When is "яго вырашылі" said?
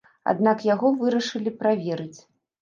0.67-1.53